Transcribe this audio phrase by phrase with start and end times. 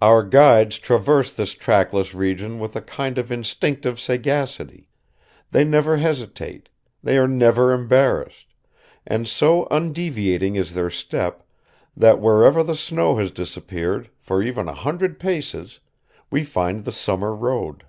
[0.00, 4.86] Our guides traverse this trackless region with a kind of instinctive sagacity;
[5.50, 6.68] they never hesitate,
[7.02, 8.54] they are never embarrassed;
[9.04, 11.42] and so undeviating is their step,
[11.96, 15.80] that wherever the snow has disappeared, for even a hundred paces,
[16.30, 17.82] we find the summer road."